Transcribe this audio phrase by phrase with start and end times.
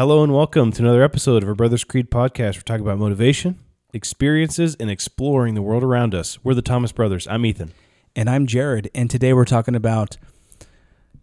[0.00, 2.56] Hello and welcome to another episode of our Brothers Creed podcast.
[2.56, 3.58] We're talking about motivation,
[3.92, 6.42] experiences, and exploring the world around us.
[6.42, 7.28] We're the Thomas Brothers.
[7.28, 7.72] I'm Ethan.
[8.16, 8.90] And I'm Jared.
[8.94, 10.16] And today we're talking about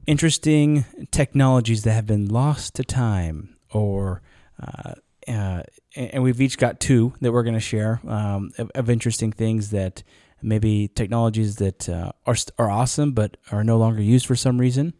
[0.05, 4.21] interesting technologies that have been lost to time, or
[4.61, 4.93] uh,
[5.27, 5.63] uh,
[5.95, 9.71] and we've each got two that we're going to share um, of, of, interesting things
[9.71, 10.03] that
[10.43, 14.93] maybe technologies that uh, are are awesome but are no longer used for some reason.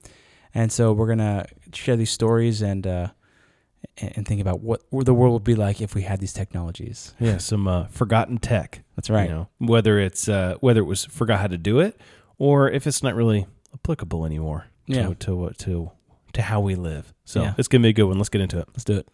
[0.52, 3.07] And so we're going to share these stories and uh,
[3.98, 7.14] and think about what the world would be like if we had these technologies.
[7.20, 8.83] Yeah, some uh, forgotten tech.
[8.96, 9.29] That's right.
[9.29, 12.00] You know, whether it's uh, whether it was forgot how to do it,
[12.38, 14.68] or if it's not really applicable anymore.
[14.89, 15.14] To, yeah.
[15.14, 15.92] To to
[16.33, 17.14] to how we live.
[17.25, 17.54] So yeah.
[17.57, 18.18] it's gonna be a good one.
[18.18, 18.68] Let's get into it.
[18.69, 19.07] Let's do it.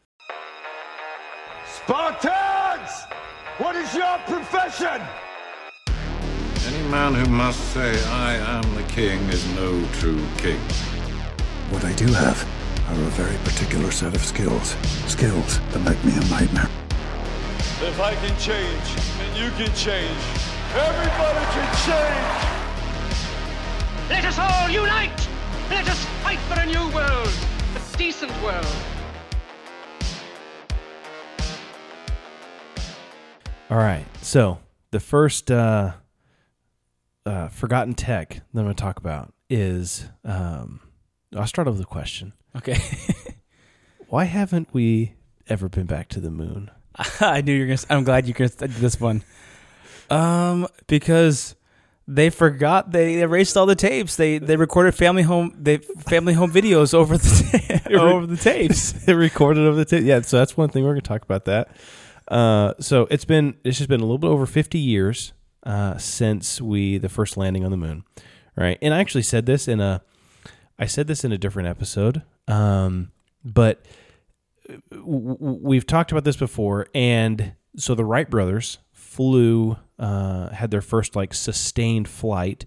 [1.66, 3.04] Spartans,
[3.58, 5.02] what is your profession?
[6.66, 10.60] Any man who must say I am the king is no true king.
[11.70, 12.48] What I do have
[12.88, 14.76] are a very particular set of skills.
[15.08, 16.70] Skills that make me a nightmare.
[17.82, 18.88] If I can change,
[19.20, 20.18] and you can change,
[20.74, 22.50] everybody can change!
[24.10, 25.28] Let us all unite!
[25.70, 27.30] Let us fight for a new world,
[27.76, 28.66] a decent world.
[33.70, 34.06] All right.
[34.22, 34.60] So
[34.92, 35.94] the first uh,
[37.26, 40.80] uh, forgotten tech that I'm going to talk about is um,
[41.36, 42.34] I'll start off with a question.
[42.56, 42.78] Okay.
[44.08, 45.16] Why haven't we
[45.48, 46.70] ever been back to the moon?
[47.20, 47.80] I knew you're gonna.
[47.90, 49.24] I'm glad you could this one.
[50.10, 51.56] Um, because
[52.08, 54.16] they forgot they erased all the tapes.
[54.16, 58.92] They they recorded family home they family home videos over the over the tapes.
[58.92, 60.04] they recorded over the tape.
[60.04, 61.70] Yeah, so that's one thing we're gonna talk about that.
[62.28, 66.62] Uh, so it's been it's just been a little bit over 50 years uh, since
[66.62, 68.04] we the first landing on the moon,
[68.56, 68.78] right?
[68.82, 70.02] And I actually said this in a
[70.84, 73.12] I said this in a different episode, um,
[73.44, 73.86] but
[74.92, 76.88] w- we've talked about this before.
[76.94, 82.66] And so the Wright brothers flew, uh, had their first like sustained flight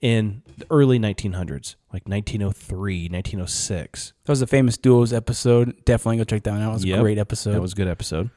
[0.00, 4.12] in the early 1900s, like 1903, 1906.
[4.24, 5.84] That was a famous duos episode.
[5.84, 6.70] Definitely go check that one out.
[6.70, 6.98] It was Yep.
[6.98, 7.52] a great episode.
[7.54, 8.30] That was a good episode.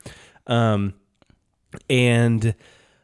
[0.48, 0.94] Um,
[1.90, 2.56] and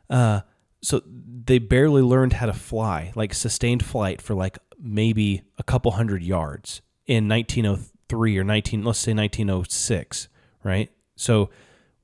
[0.10, 0.42] uh,
[0.82, 5.92] so they barely learned how to fly, like sustained flight for like maybe a couple
[5.92, 10.28] hundred yards in 1903 or 19, let's say 1906,
[10.64, 10.92] right?
[11.16, 11.50] So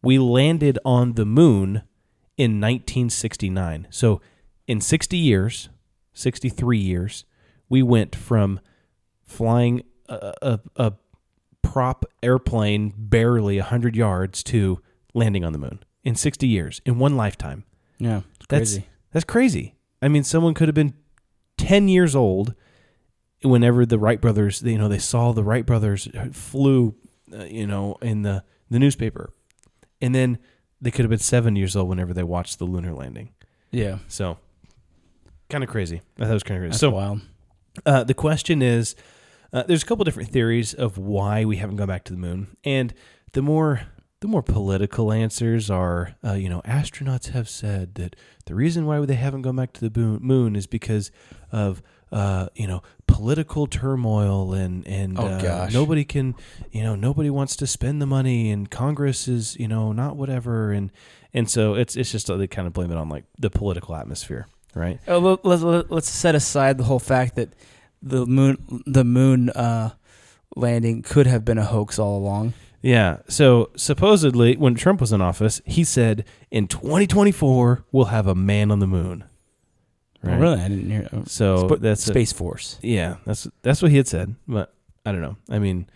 [0.02, 1.84] we landed on the moon
[2.38, 3.88] in 1969.
[3.90, 4.22] So
[4.68, 5.69] in 60 years,
[6.14, 7.25] 63 years,
[7.69, 8.59] we went from
[9.24, 10.94] flying a, a, a
[11.62, 14.81] prop airplane barely 100 yards to
[15.13, 17.63] landing on the moon in 60 years in one lifetime.
[18.00, 18.86] yeah, That's crazy.
[19.12, 19.75] that's crazy.
[20.02, 20.94] I mean, someone could have been
[21.58, 22.56] 10 years old
[23.44, 26.96] whenever the Wright brothers, you know, they saw the Wright brothers flew,
[27.34, 29.31] uh, you know, in the the newspaper.
[30.02, 30.38] And then
[30.79, 33.30] they could have been 7 years old whenever they watched the lunar landing.
[33.72, 34.38] Yeah, So
[35.50, 36.01] kind of crazy.
[36.18, 36.72] I thought it was kind of crazy.
[36.72, 37.22] that's so wild.
[37.85, 38.96] uh, the question is,
[39.53, 42.56] uh, there's a couple different theories of why we haven't gone back to the moon,
[42.63, 42.94] and
[43.34, 43.81] the more
[44.22, 48.16] the more political answers are, uh, you know, astronauts have said that
[48.46, 51.12] the reason why they haven't gone back to the moon, moon is because
[51.51, 51.81] of
[52.12, 52.81] uh, you know
[53.12, 56.36] political turmoil and and Oh, uh, nobody can
[56.72, 60.72] you know nobody wants to spend the money and Congress is you know not whatever
[60.72, 60.92] and
[61.34, 64.48] and so it's it's just they kind of blame it on like the political atmosphere,
[64.76, 65.00] right?
[65.08, 67.50] Oh, let- let's let- let's set aside the whole fact that
[68.02, 69.92] the moon the moon uh,
[70.56, 72.54] landing could have been a hoax all along.
[72.82, 73.18] Yeah.
[73.30, 78.72] So supposedly, when Trump was in office, he said in 2024 we'll have a man
[78.72, 79.24] on the moon.
[80.24, 81.08] Oh, really, I didn't hear.
[81.12, 82.78] uh, So Sp- that's a- Space Force.
[82.82, 84.36] yeah, that's that's what he had said.
[84.48, 84.74] But
[85.06, 85.38] I don't know.
[85.50, 85.88] I mean,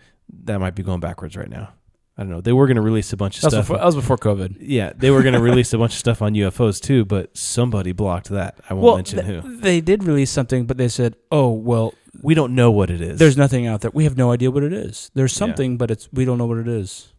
[0.44, 1.70] that might be going backwards right now.
[2.18, 2.40] I don't know.
[2.40, 3.64] They were going to release a bunch of That stuff.
[3.66, 4.56] before, that was before COVID.
[4.60, 7.92] yeah, they were going to release a bunch of stuff on UFOs too, but somebody
[7.92, 8.58] blocked that.
[8.70, 9.56] I won't mention th- who.
[9.58, 11.92] they did release something, but they said, "Oh, well,
[12.22, 13.18] We don't know what it is.
[13.18, 13.90] there's nothing out there.
[13.92, 15.10] We have no idea what it is.
[15.14, 15.38] There's Yeah.
[15.38, 17.12] something, but it's we don't know what it is."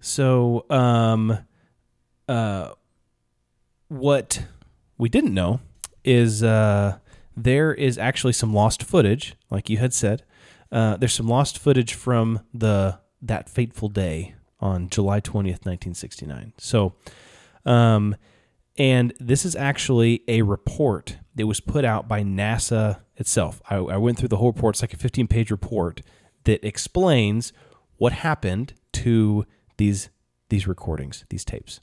[0.00, 1.38] So, um,
[2.28, 2.70] uh,
[3.88, 4.42] what
[4.98, 5.60] we didn't know
[6.04, 6.98] is uh,
[7.36, 10.24] there is actually some lost footage, like you had said.
[10.70, 16.54] Uh, there's some lost footage from the that fateful day on July 20th, 1969.
[16.58, 16.94] So,
[17.66, 18.16] um,
[18.78, 23.60] and this is actually a report that was put out by NASA itself.
[23.68, 24.76] I, I went through the whole report.
[24.76, 26.00] It's like a 15 page report
[26.44, 27.52] that explains
[27.96, 29.46] what happened to
[29.76, 30.08] these
[30.48, 31.80] these recordings, these tapes.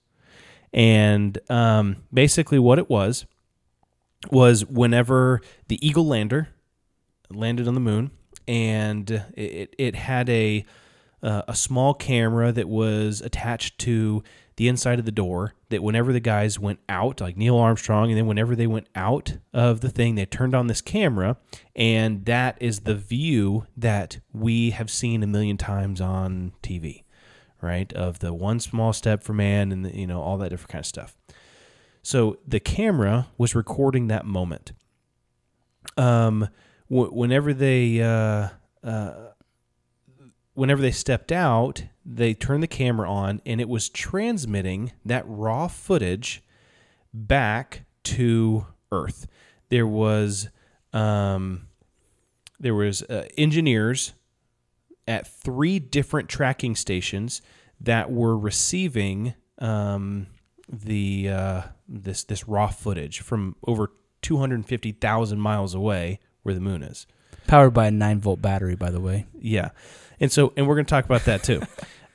[0.72, 3.26] And um, basically, what it was
[4.32, 6.50] was whenever the Eagle lander
[7.30, 8.12] landed on the moon,
[8.48, 10.66] and it, it had a
[11.22, 14.24] uh, a small camera that was attached to
[14.56, 15.54] the inside of the door.
[15.70, 19.38] That whenever the guys went out, like Neil Armstrong, and then whenever they went out
[19.54, 21.38] of the thing, they turned on this camera,
[21.76, 27.04] and that is the view that we have seen a million times on TV,
[27.62, 27.92] right?
[27.94, 30.82] Of the one small step for man, and the, you know all that different kind
[30.82, 31.19] of stuff.
[32.02, 34.72] So the camera was recording that moment.
[35.98, 36.50] Um,
[36.90, 38.50] w- whenever they uh,
[38.84, 39.14] uh,
[40.54, 45.68] whenever they stepped out, they turned the camera on, and it was transmitting that raw
[45.68, 46.44] footage
[47.14, 49.28] back to Earth.
[49.70, 50.50] There was
[50.94, 51.68] um,
[52.60, 54.14] there was uh, engineers
[55.08, 57.42] at three different tracking stations
[57.80, 60.28] that were receiving um,
[60.72, 67.08] the uh, this this raw footage from over 250,000 miles away where the moon is.
[67.48, 69.26] Powered by a nine volt battery, by the way.
[69.40, 69.70] Yeah,
[70.20, 71.62] and so and we're going to talk about that too.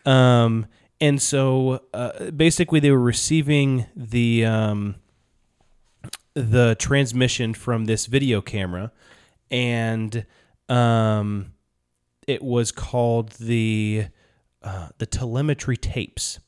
[0.10, 0.66] um,
[1.00, 4.96] and so uh, basically, they were receiving the um,
[6.34, 8.92] the transmission from this video camera,
[9.50, 10.24] and
[10.68, 11.52] um,
[12.28, 14.06] it was called the
[14.62, 16.38] uh, the telemetry tapes,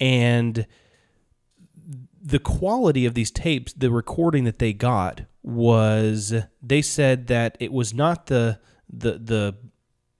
[0.00, 0.66] and
[2.26, 7.72] the quality of these tapes, the recording that they got was they said that it
[7.72, 8.58] was not the
[8.92, 9.54] the the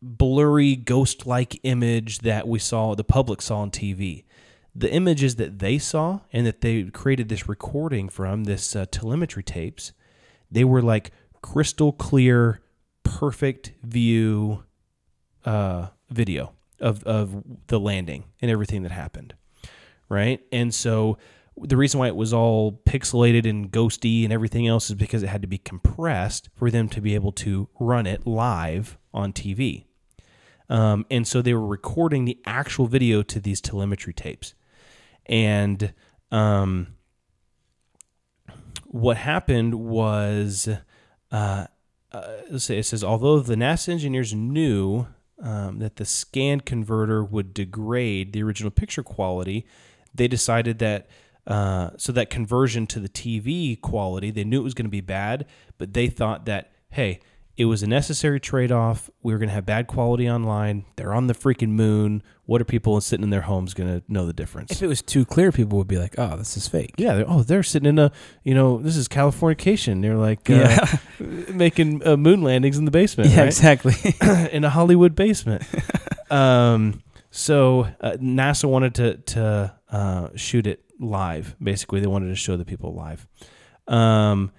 [0.00, 4.24] blurry ghost like image that we saw the public saw on TV.
[4.72, 9.42] The images that they saw and that they created this recording from this uh, telemetry
[9.42, 9.92] tapes,
[10.48, 11.10] they were like
[11.42, 12.60] crystal clear,
[13.02, 14.62] perfect view
[15.44, 19.34] uh, video of of the landing and everything that happened,
[20.08, 20.40] right?
[20.52, 21.18] And so
[21.62, 25.28] the reason why it was all pixelated and ghosty and everything else is because it
[25.28, 29.84] had to be compressed for them to be able to run it live on TV.
[30.68, 34.54] Um, and so they were recording the actual video to these telemetry tapes.
[35.26, 35.94] And
[36.30, 36.88] um,
[38.84, 40.68] what happened was,
[41.30, 41.66] uh,
[42.12, 45.06] uh, let's say it says, although the NASA engineers knew
[45.40, 49.66] um, that the scan converter would degrade the original picture quality,
[50.14, 51.08] they decided that
[51.46, 55.00] uh, so that conversion to the TV quality, they knew it was going to be
[55.00, 55.46] bad,
[55.78, 57.20] but they thought that hey,
[57.56, 59.08] it was a necessary trade off.
[59.22, 60.84] We were going to have bad quality online.
[60.96, 62.22] They're on the freaking moon.
[62.44, 64.70] What are people sitting in their homes going to know the difference?
[64.72, 67.24] If it was too clear, people would be like, "Oh, this is fake." Yeah, they're,
[67.30, 68.12] oh, they're sitting in a,
[68.44, 70.02] you know, this is Californication.
[70.02, 70.96] They're like, uh, Yeah.
[71.52, 73.46] making uh, moon landings in the basement, Yeah, right?
[73.46, 73.94] exactly.
[74.52, 75.62] in a Hollywood basement.
[76.30, 81.56] um, so uh, NASA wanted to to uh, shoot it live.
[81.62, 83.26] Basically, they wanted to show the people live.
[83.88, 84.52] Um,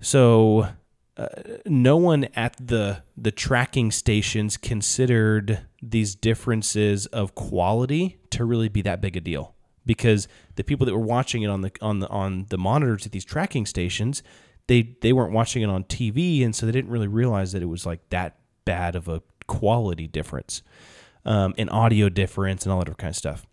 [0.00, 0.68] so
[1.16, 1.26] uh,
[1.66, 8.80] no one at the the tracking stations considered these differences of quality to really be
[8.82, 10.26] that big a deal because
[10.56, 13.24] the people that were watching it on the on the on the monitors at these
[13.24, 14.22] tracking stations
[14.68, 17.66] they they weren't watching it on TV and so they didn't really realize that it
[17.66, 20.62] was like that bad of a quality difference
[21.26, 23.46] um, and audio difference and all that kind of stuff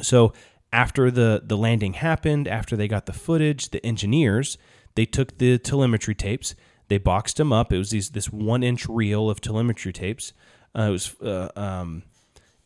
[0.00, 0.32] so
[0.72, 4.58] after the the landing happened, after they got the footage, the engineers
[4.94, 6.54] they took the telemetry tapes,
[6.88, 7.72] they boxed them up.
[7.72, 10.32] It was these this one inch reel of telemetry tapes.
[10.76, 12.02] Uh, it was uh, um,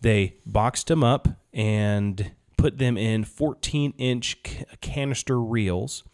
[0.00, 6.04] they boxed them up and put them in 14 inch ca- canister reels,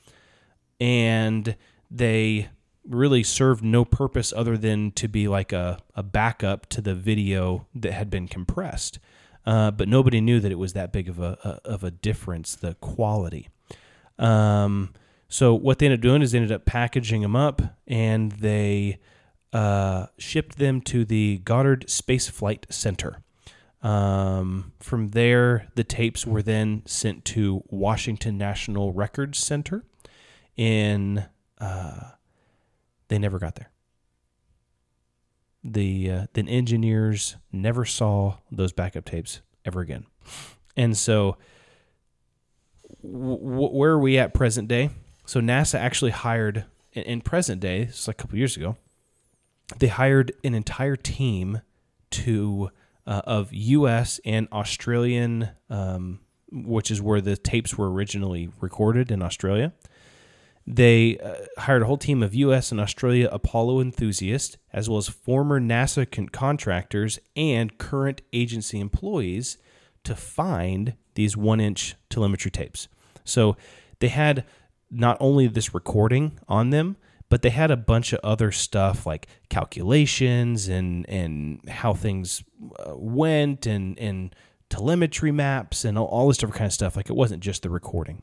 [0.80, 1.56] and
[1.90, 2.48] they
[2.88, 7.66] really served no purpose other than to be like a, a backup to the video
[7.74, 8.98] that had been compressed
[9.46, 12.54] uh, but nobody knew that it was that big of a, a of a difference,
[12.54, 13.48] the quality.
[14.18, 14.92] Um,
[15.28, 18.98] so what they ended up doing is they ended up packaging them up and they
[19.52, 23.22] uh, shipped them to the Goddard Space Flight Center.
[23.82, 29.84] Um, from there, the tapes were then sent to Washington National Records Center.
[30.56, 31.24] In
[31.58, 32.10] uh,
[33.08, 33.69] they never got there
[35.62, 40.06] the uh, the engineers never saw those backup tapes ever again.
[40.76, 41.36] And so,
[43.02, 44.90] w- where are we at present day?
[45.26, 48.76] So NASA actually hired in, in present day, it's like a couple years ago,
[49.78, 51.60] they hired an entire team
[52.10, 52.70] to
[53.06, 54.20] uh, of U.S.
[54.24, 59.72] and Australian, um, which is where the tapes were originally recorded in Australia.
[60.74, 62.70] They uh, hired a whole team of U.S.
[62.70, 69.58] and Australia Apollo enthusiasts, as well as former NASA con- contractors and current agency employees,
[70.04, 72.88] to find these one-inch telemetry tapes.
[73.24, 73.56] So
[73.98, 74.44] they had
[74.90, 76.96] not only this recording on them,
[77.28, 82.42] but they had a bunch of other stuff like calculations and and how things
[82.78, 84.34] uh, went and and
[84.68, 86.96] telemetry maps and all, all this different kind of stuff.
[86.96, 88.22] Like it wasn't just the recording.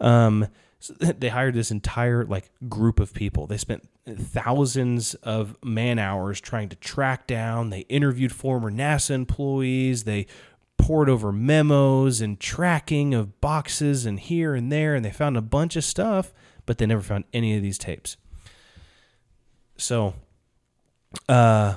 [0.00, 0.48] Um,
[0.80, 3.46] so they hired this entire like group of people.
[3.46, 7.70] They spent thousands of man hours trying to track down.
[7.70, 10.04] They interviewed former NASA employees.
[10.04, 10.26] They
[10.78, 15.42] poured over memos and tracking of boxes and here and there, and they found a
[15.42, 16.32] bunch of stuff,
[16.64, 18.16] but they never found any of these tapes.
[19.76, 20.14] So,
[21.28, 21.76] uh,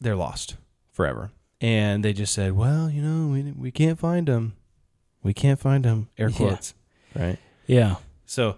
[0.00, 0.56] they're lost
[0.90, 1.30] forever,
[1.60, 4.54] and they just said, "Well, you know, we we can't find them.
[5.22, 6.36] We can't find them." Air Yeah.
[6.36, 6.74] quotes,
[7.14, 7.38] right?
[7.66, 7.96] Yeah.
[8.32, 8.56] So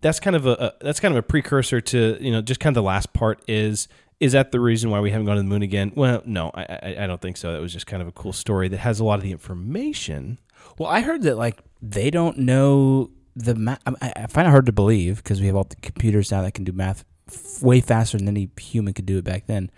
[0.00, 2.76] that's kind of a, a that's kind of a precursor to you know just kind
[2.76, 5.48] of the last part is is that the reason why we haven't gone to the
[5.48, 5.92] moon again?
[5.94, 7.52] Well, no, I I, I don't think so.
[7.52, 10.38] That was just kind of a cool story that has a lot of the information.
[10.78, 13.80] Well, I heard that like they don't know the math.
[14.00, 16.54] I, I find it hard to believe because we have all the computers now that
[16.54, 19.70] can do math f- way faster than any human could do it back then.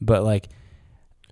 [0.00, 0.48] But like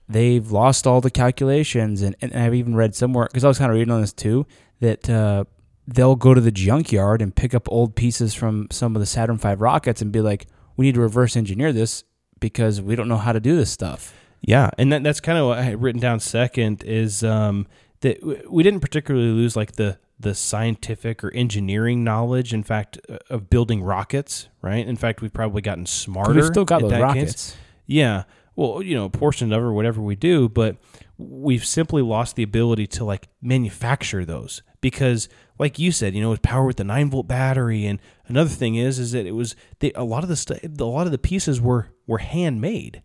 [0.08, 3.70] they've lost all the calculations, and, and I've even read somewhere because I was kind
[3.70, 4.46] of reading on this too
[4.80, 5.44] that uh,
[5.86, 9.36] they'll go to the junkyard and pick up old pieces from some of the Saturn
[9.36, 12.04] V rockets and be like, "We need to reverse engineer this
[12.40, 15.46] because we don't know how to do this stuff." Yeah, and that, that's kind of
[15.46, 17.66] what I had written down second is um,
[18.00, 22.52] that we didn't particularly lose like the the scientific or engineering knowledge.
[22.52, 24.86] In fact, uh, of building rockets, right?
[24.86, 26.34] In fact, we've probably gotten smarter.
[26.34, 27.02] We've still got those that case.
[27.02, 27.56] rockets.
[27.86, 28.24] Yeah.
[28.56, 30.76] Well, you know, a portion of or whatever we do, but
[31.18, 36.32] we've simply lost the ability to like manufacture those because, like you said, you know,
[36.32, 37.86] it's power with the nine volt battery.
[37.86, 40.84] And another thing is, is that it was they, a lot of the stuff, a
[40.84, 43.02] lot of the pieces were were handmade.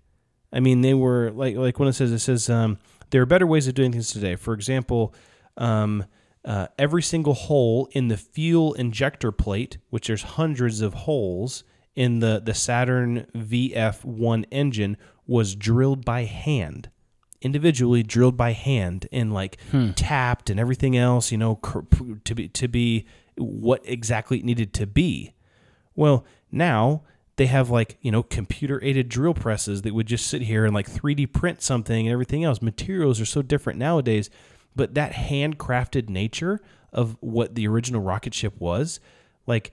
[0.51, 2.79] I mean, they were like like when it says it says um,
[3.11, 4.35] there are better ways of doing things today.
[4.35, 5.15] For example,
[5.55, 6.03] um,
[6.43, 11.63] uh, every single hole in the fuel injector plate, which there's hundreds of holes
[11.95, 16.89] in the the Saturn V F-1 engine, was drilled by hand,
[17.41, 19.91] individually drilled by hand and like hmm.
[19.91, 21.31] tapped and everything else.
[21.31, 21.79] You know, cr-
[22.23, 23.05] to be to be
[23.35, 25.33] what exactly it needed to be.
[25.95, 27.03] Well, now
[27.39, 30.73] they have like, you know, computer aided drill presses that would just sit here and
[30.73, 32.61] like 3D print something and everything else.
[32.61, 34.29] Materials are so different nowadays,
[34.75, 38.99] but that handcrafted nature of what the original rocket ship was,
[39.47, 39.71] like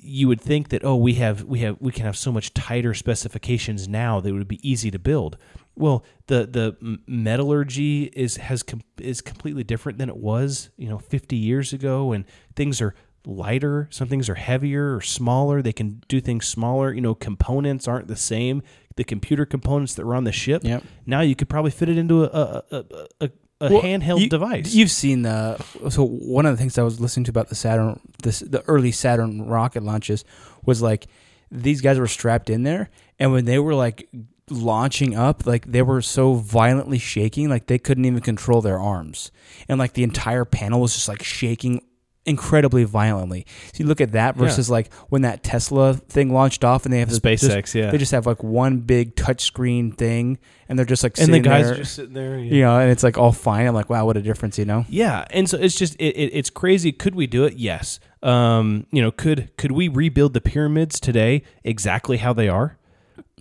[0.00, 2.94] you would think that oh we have we have we can have so much tighter
[2.94, 5.36] specifications now that it would be easy to build.
[5.76, 10.98] Well, the the metallurgy is has com- is completely different than it was you know
[10.98, 12.94] 50 years ago, and things are
[13.26, 13.88] lighter.
[13.90, 15.60] Some things are heavier or smaller.
[15.62, 16.92] They can do things smaller.
[16.94, 18.62] You know, components aren't the same.
[18.96, 20.62] The computer components that were on the ship.
[20.64, 20.82] Yep.
[21.04, 22.84] Now you could probably fit it into a a, a,
[23.20, 23.30] a,
[23.60, 24.74] a Well, handheld you- device.
[24.74, 25.58] You've seen the
[25.90, 28.92] so one of the things I was listening to about the Saturn, this the early
[28.92, 30.24] Saturn rocket launches
[30.64, 31.06] was like
[31.50, 34.08] these guys were strapped in there, and when they were like
[34.50, 39.30] launching up, like they were so violently shaking, like they couldn't even control their arms,
[39.68, 41.80] and like the entire panel was just like shaking
[42.24, 43.46] incredibly violently.
[43.72, 46.98] So you look at that versus like when that Tesla thing launched off, and they
[47.00, 47.90] have SpaceX, just- yeah.
[47.90, 50.38] they just have like one big touchscreen thing,
[50.68, 52.38] and they're just like and the guys there, are just sitting there.
[52.38, 53.66] you know, and it's like all fine.
[53.66, 54.84] I'm like, wow, what a difference, you know.
[54.88, 56.92] Yeah, and so it's just it, it, it's crazy.
[56.92, 57.54] Could we do it?
[57.54, 58.00] Yes.
[58.22, 62.76] Um, you know, could could we rebuild the pyramids today exactly how they are,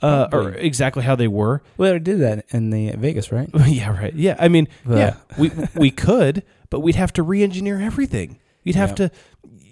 [0.01, 1.61] uh, or exactly how they were?
[1.77, 3.49] Well, they did that in the Vegas, right?
[3.67, 4.13] yeah, right.
[4.13, 8.39] Yeah, I mean, The- yeah, we we could, but we'd have to re-engineer everything.
[8.63, 8.95] You'd have Yeah.
[8.95, 9.11] to,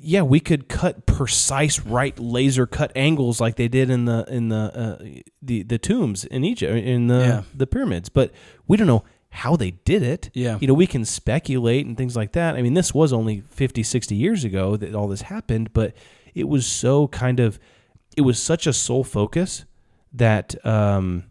[0.05, 4.49] yeah, we could cut precise right laser cut angles like they did in the in
[4.49, 4.55] the
[5.01, 7.41] uh, the the tombs in Egypt in the Yeah.
[7.55, 8.31] the pyramids, but
[8.67, 10.29] we don't know how they did it.
[10.33, 10.59] Yeah.
[10.61, 12.55] you know, we can speculate and things like that.
[12.55, 15.95] I mean, this was only 50, 60 years ago that all this happened, but
[16.35, 17.57] it was so kind of,
[18.15, 19.65] it was such a sole focus
[20.13, 21.23] that, um,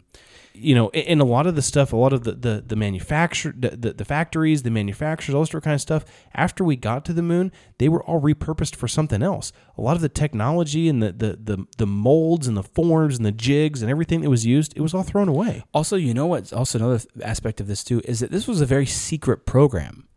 [0.53, 3.53] you know, and a lot of the stuff, a lot of the the, the manufacture,
[3.57, 6.05] the, the, factories, the manufacturers, all this sort of kind of stuff.
[6.33, 9.51] After we got to the moon, they were all repurposed for something else.
[9.77, 13.25] A lot of the technology and the the the, the molds and the forms and
[13.25, 15.63] the jigs and everything that was used, it was all thrown away.
[15.73, 18.65] Also, you know what's also another aspect of this too is that this was a
[18.65, 20.07] very secret program.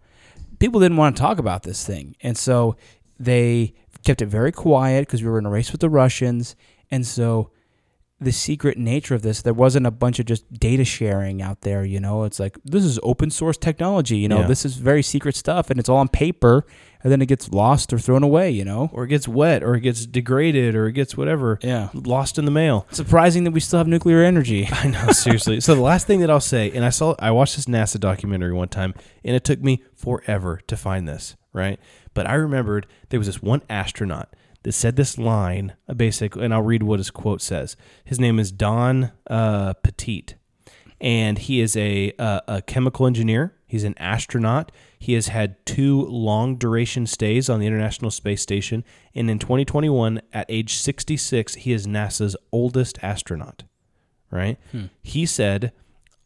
[0.58, 2.76] People didn't want to talk about this thing, and so
[3.18, 6.56] they kept it very quiet because we were in a race with the Russians,
[6.90, 7.50] and so
[8.18, 11.84] the secret nature of this, there wasn't a bunch of just data sharing out there.
[11.84, 14.16] You know, it's like this is open source technology.
[14.16, 14.46] You know, Yeah.
[14.46, 16.64] this is very secret stuff, and it's all on paper,
[17.02, 18.50] and then it gets lost or thrown away.
[18.50, 21.58] You know, Or it gets wet, or it gets degraded, or it gets whatever.
[21.62, 21.90] Yeah.
[21.92, 22.86] lost in the mail.
[22.90, 24.66] surprising that we still have nuclear energy.
[24.72, 25.60] I know, seriously.
[25.60, 28.54] so the last thing that I'll say, and I saw, I watched this NASA documentary
[28.54, 28.94] one time,
[29.24, 31.78] and it took me forever to find this, right?
[32.14, 34.30] But I remembered there was this one astronaut
[34.66, 37.76] that said this line, a basic, and I'll read what his quote says.
[38.04, 40.34] His name is Don uh, Pettit,
[41.00, 43.54] and he is a, a a chemical engineer.
[43.68, 44.72] He's an astronaut.
[44.98, 48.82] He has had two long duration stays on the International Space Station,
[49.14, 53.62] and in 2021, at age 66, he is NASA's oldest astronaut.
[54.32, 54.58] Right?
[55.00, 55.70] He said,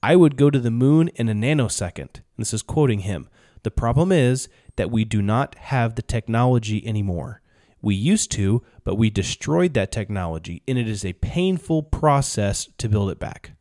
[0.02, 3.28] "I would go to the moon in a nanosecond." And this is quoting him.
[3.64, 7.39] The problem is that we do not have the technology anymore.
[7.82, 12.88] We used to, but we destroyed that technology, and it is a painful process to
[12.88, 13.52] build it back.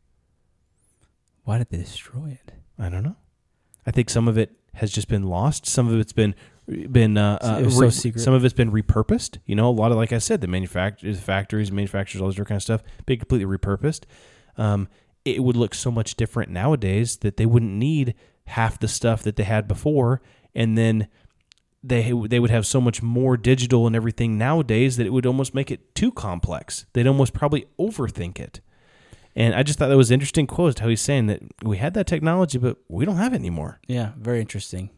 [1.44, 2.54] Why did they destroy it?
[2.78, 3.16] I don't know.
[3.86, 5.66] I think some of it has just been lost.
[5.66, 6.36] Some of it's been
[6.92, 8.22] been uh, uh, It so secret.
[8.22, 9.40] Some of it's been repurposed.
[9.46, 12.58] You know, a lot of like I said, the manufacturers, factories, manufacturers, all this kind
[12.58, 14.04] of stuff, been completely repurposed.
[14.58, 14.88] Um,
[15.26, 18.16] it would look so much different nowadays that they wouldn't need
[18.48, 20.22] half the stuff that they had before,
[20.54, 21.08] and then
[21.84, 25.54] they they would have so much more digital and everything nowadays that it would almost
[25.54, 26.86] make it too complex.
[26.94, 28.62] They'd almost probably overthink it.
[29.36, 32.08] And I just thought that was interesting quote how he's saying that we had that
[32.08, 33.80] technology, but we don't have it anymore.
[33.88, 34.90] Yeah, very interesting.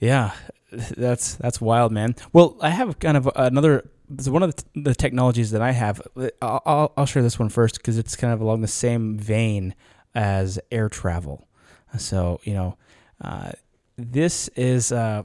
[0.00, 0.32] Yeah,
[0.72, 2.14] that's that's wild, man.
[2.32, 3.90] Well, I have kind of another.
[4.26, 6.00] One of the, the technologies that I have,
[6.42, 9.74] I'll, I'll, I'll share this one first because it's kind of along the same vein
[10.14, 11.48] as air travel.
[11.96, 12.76] So you know,
[13.22, 13.52] uh,
[13.96, 15.22] this is uh,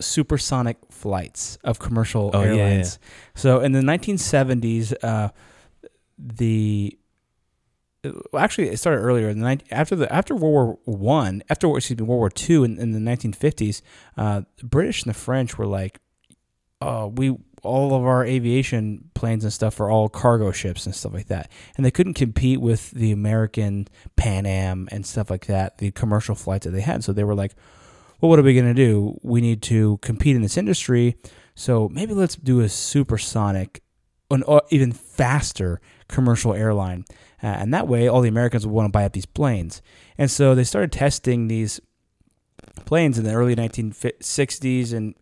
[0.00, 2.84] supersonic flights of commercial Oh, yeah, yeah.
[3.34, 5.30] So in the 1970s, uh,
[6.18, 6.98] the
[8.04, 9.28] well, actually it started earlier.
[9.28, 12.64] In the 19, after the after World War One, after excuse me World War Two
[12.64, 13.82] in, in the 1950s,
[14.16, 15.98] uh, the British and the French were like,
[16.80, 21.12] "Oh, we all of our aviation planes and stuff are all cargo ships and stuff
[21.12, 25.78] like that," and they couldn't compete with the American Pan Am and stuff like that,
[25.78, 27.02] the commercial flights that they had.
[27.02, 27.54] So they were like,
[28.20, 29.18] "Well, what are we going to do?
[29.22, 31.16] We need to compete in this industry."
[31.54, 33.82] So maybe let's do a supersonic,
[34.30, 37.04] an even faster commercial airline.
[37.42, 39.82] Uh, and that way, all the Americans would want to buy up these planes.
[40.16, 41.80] And so they started testing these
[42.84, 45.14] planes in the early 1960s and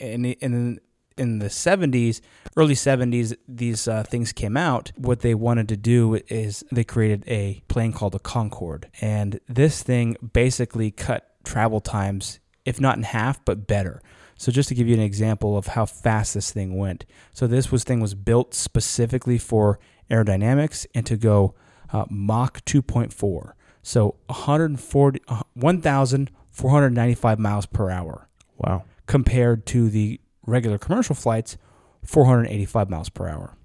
[0.00, 0.80] and in
[1.16, 2.22] in the 70s,
[2.56, 4.90] early 70s, these uh, things came out.
[4.96, 9.82] What they wanted to do is they created a plane called the Concorde, and this
[9.82, 14.00] thing basically cut travel times, if not in half, but better.
[14.36, 17.04] So just to give you an example of how fast this thing went.
[17.32, 19.78] So this was thing was built specifically for
[20.10, 21.54] aerodynamics and to go
[21.92, 23.52] uh, Mach 2.4.
[23.82, 28.84] So 140 uh, 1495 miles per hour Wow.
[29.06, 31.56] compared to the regular commercial flights
[32.04, 33.56] 485 miles per hour.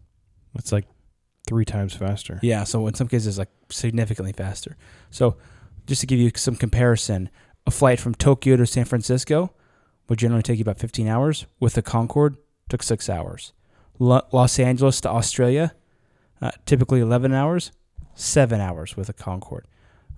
[0.53, 0.85] That's like
[1.47, 2.39] three times faster.
[2.41, 4.77] Yeah, so in some cases like significantly faster.
[5.09, 5.37] So
[5.85, 7.29] just to give you some comparison,
[7.65, 9.53] a flight from Tokyo to San Francisco
[10.07, 11.45] would generally take you about 15 hours.
[11.59, 12.37] With the Concorde,
[12.69, 13.53] took six hours.
[13.99, 15.73] Lo- Los Angeles to Australia,
[16.41, 17.71] uh, typically 11 hours,
[18.13, 19.65] seven hours with a Concorde.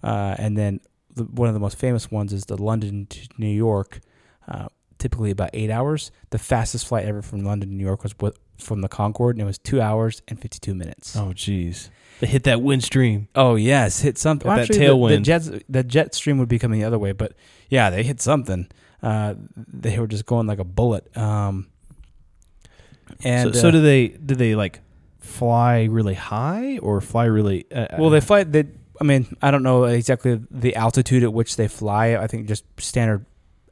[0.04, 0.80] Uh, and then
[1.14, 4.00] the, one of the most famous ones is the London to New York,
[4.48, 6.12] uh, typically about eight hours.
[6.30, 9.42] The fastest flight ever from London to New York was with, from the Concorde, and
[9.42, 11.16] it was two hours and 52 minutes.
[11.16, 11.90] Oh, jeez.
[12.20, 13.28] They hit that wind stream.
[13.36, 14.48] Oh yes, hit something.
[14.50, 17.12] Got that Actually, the- The, jets, the jet stream would be coming the other way,
[17.12, 17.34] but
[17.70, 18.68] yeah, they hit something.
[19.04, 21.16] Uh, they were just going like a bullet.
[21.16, 21.68] Um,
[23.24, 24.08] and so, so uh, do they?
[24.10, 24.80] Do they like
[25.20, 27.66] fly really high or fly really?
[27.72, 28.44] Uh, well, they fly.
[28.44, 28.66] They,
[29.00, 32.16] I mean, I don't know exactly the altitude at which they fly.
[32.16, 33.26] I think just standard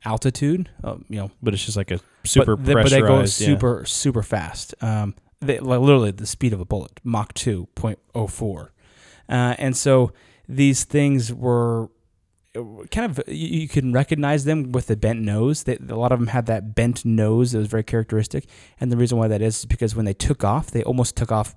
[0.03, 0.69] altitude.
[0.83, 3.25] Uh, you know, but it's just like a super but, they, but they go yeah.
[3.25, 4.75] super super fast.
[4.81, 8.73] Um, they, like literally the speed of a bullet, Mach two point oh four,
[9.29, 10.11] uh, and so
[10.47, 11.89] these things were
[12.55, 15.63] uh, kind of you, you can recognize them with the bent nose.
[15.63, 18.47] They, a lot of them had that bent nose that was very characteristic,
[18.79, 21.31] and the reason why that is is because when they took off, they almost took
[21.31, 21.55] off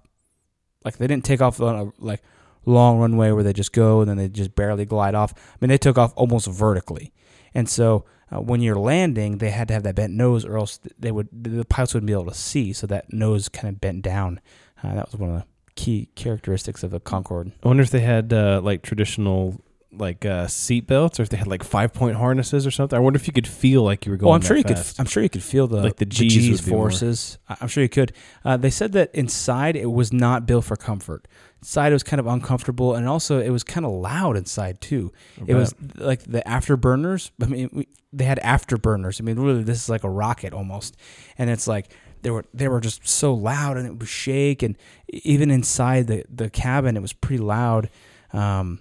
[0.84, 2.22] like they didn't take off on a like
[2.66, 5.32] long runway where they just go and then they just barely glide off.
[5.36, 7.12] I mean, they took off almost vertically,
[7.54, 10.80] and so uh, when you're landing, they had to have that bent nose, or else
[10.98, 12.72] they would the pilots wouldn't be able to see.
[12.72, 14.40] So that nose kind of bent down.
[14.82, 17.52] Uh, that was one of the key characteristics of the Concorde.
[17.64, 19.60] I wonder if they had uh, like traditional
[19.90, 22.96] like uh, seat belts, or if they had like five point harnesses or something.
[22.96, 24.26] I wonder if you could feel like you were going.
[24.28, 24.96] Well, I'm sure you fast.
[24.96, 25.00] could.
[25.00, 27.38] I'm sure you could feel the Like the G's G's be more- forces.
[27.48, 28.12] I- I'm sure you could.
[28.44, 31.26] Uh, they said that inside it was not built for comfort.
[31.60, 35.12] Inside it was kind of uncomfortable, and also it was kind of loud inside too.
[35.46, 37.30] It was like the afterburners.
[37.42, 39.20] I mean, we, they had afterburners.
[39.20, 40.96] I mean, really, this is like a rocket almost,
[41.36, 41.92] and it's like
[42.22, 44.76] they were they were just so loud, and it would shake, and
[45.08, 47.90] even inside the the cabin, it was pretty loud.
[48.32, 48.80] Um,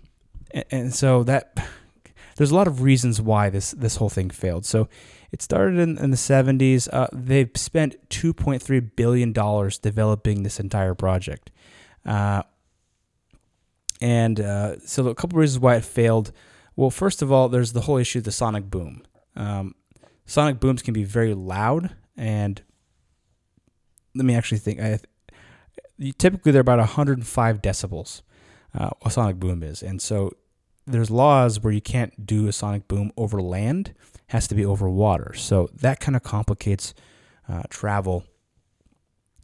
[0.52, 1.58] and, and so that
[2.38, 4.66] there's a lot of reasons why this this whole thing failed.
[4.66, 4.88] So
[5.32, 6.88] it started in, in the 70s.
[6.92, 11.52] Uh, they've spent 2.3 billion dollars developing this entire project,
[12.06, 12.44] uh,
[14.02, 16.32] and uh, so a couple reasons why it failed.
[16.76, 19.04] Well, first of all, there's the whole issue of the sonic boom.
[19.36, 19.76] Um,
[20.26, 22.62] sonic booms can be very loud, and
[24.16, 24.80] let me actually think.
[24.80, 25.00] I,
[26.18, 28.22] typically, they're about 105 decibels.
[28.78, 30.32] Uh, a sonic boom is, and so
[30.86, 34.66] there's laws where you can't do a sonic boom over land; it has to be
[34.66, 35.34] over water.
[35.34, 36.94] So that kind of complicates
[37.50, 38.26] uh, travel.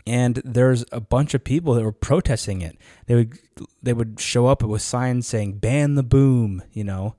[0.05, 2.77] And there's a bunch of people that were protesting it.
[3.05, 3.39] They would
[3.81, 7.15] they would show up with signs saying "ban the boom." You know,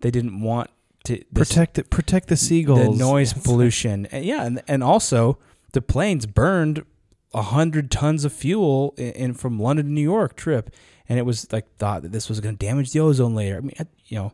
[0.00, 0.70] they didn't want
[1.04, 1.90] to this- Protect it.
[1.90, 2.96] Protect the seagulls.
[2.98, 3.44] the noise Yes.
[3.44, 4.06] pollution.
[4.06, 5.38] And yeah, and, and also
[5.72, 6.84] the planes burned
[7.34, 10.70] a hundred tons of fuel in, in from London to New York trip,
[11.08, 13.56] and it was like thought that this was going to damage the ozone layer.
[13.56, 13.74] I mean,
[14.06, 14.32] you know,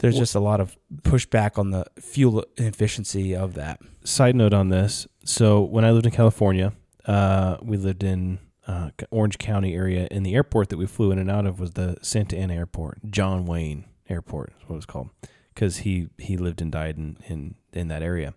[0.00, 3.80] there's Well- just a lot of pushback on the fuel efficiency of that.
[4.04, 5.06] Side note on this.
[5.26, 6.72] So when I lived in California,
[7.04, 11.18] uh, we lived in uh, Orange County area, and the airport that we flew in
[11.18, 14.86] and out of was the Santa Ana Airport, John Wayne Airport, is what it was
[14.86, 15.10] called,
[15.52, 18.34] because he he lived and died in in in that area,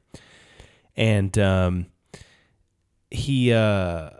[0.95, 1.85] and um,
[3.09, 4.11] he uh.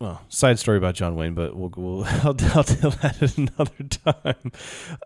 [0.00, 3.84] Well, side story about John Wayne, but we'll, we'll I'll, I'll tell that at another
[3.84, 4.52] time.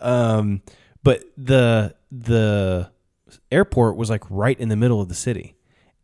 [0.01, 0.63] Um,
[1.03, 2.93] but the the
[3.51, 5.57] airport was like right in the middle of the city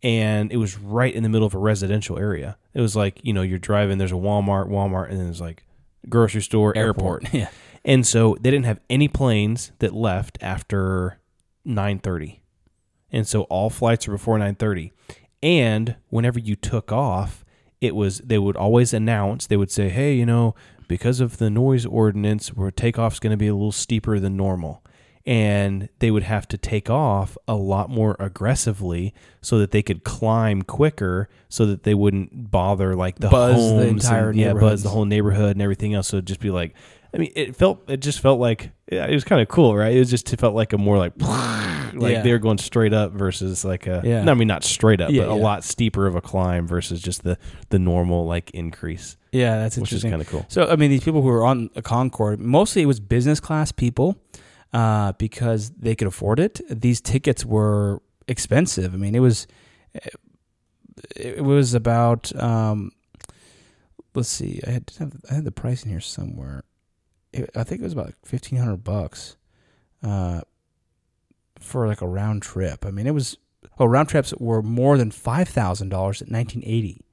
[0.03, 2.57] and it was right in the middle of a residential area.
[2.75, 5.65] It was like you know you're driving there's a walmart walmart and then there's like
[6.09, 7.51] grocery store airport, yeah.
[7.85, 11.19] and so they didn't have any planes that left after
[11.67, 12.39] 9:30
[13.13, 14.93] and so all flights are before 9:30
[15.43, 17.45] and whenever you took off
[17.81, 20.55] it was they would always announce they would say hey you know
[20.89, 24.83] because of the noise ordinance where takeoff's going to be a little steeper than normal
[25.27, 30.03] and they would have to take off a lot more aggressively so that they could
[30.05, 34.53] climb quicker so that they wouldn't bother like the Buzz the homes entire and, yeah
[34.55, 36.75] buzz the whole neighborhood and everything else so it'd just be like
[37.15, 39.95] i mean it felt it just felt like yeah, it was kind of cool right
[39.95, 42.23] it was just it felt like a more like like Yeah.
[42.23, 44.25] they were going straight up versus like a Yeah.
[44.25, 47.01] no, i mean not straight up Yeah, but a lot steeper of a climb versus
[47.03, 47.37] just the
[47.69, 49.83] the normal like increase Yeah, that's interesting.
[49.83, 52.41] which is kind of cool So I mean, these people who were on a Concorde,
[52.41, 54.17] mostly it was business class people,
[54.73, 56.61] uh, because they could afford it.
[56.69, 58.95] These tickets were expensive.
[58.95, 59.47] I mean, it was
[61.17, 62.93] it was about um,
[64.15, 64.93] let's see, I had
[65.31, 66.65] I had the price in here somewhere.
[67.33, 69.37] It, I think it was about fifteen hundred bucks,
[70.03, 70.41] uh,
[71.59, 72.85] for like a round trip.
[72.85, 73.37] I mean, it was
[73.79, 77.05] oh round trips were more than five thousand dollars in nineteen eighty.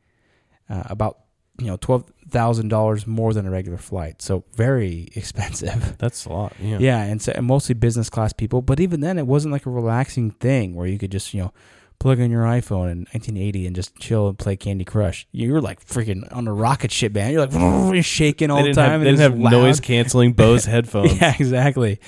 [0.69, 1.19] Uh, about
[1.59, 5.97] you know twelve thousand dollars more than a regular flight, so very expensive.
[5.97, 8.61] that's a lot yeah Yeah, and so and mostly business class people.
[8.61, 11.53] But even then, it wasn't like a relaxing thing where you could just you know
[11.99, 15.27] plug in your iPhone in 1980 and just chill and play Candy Crush.
[15.31, 17.31] You were like freaking on a rocket ship, man.
[17.31, 17.53] You're like
[17.93, 18.91] you're shaking all the time.
[18.91, 19.51] have, and they didn't have loud.
[19.51, 21.99] noise canceling bose headphones Yeah, exactly.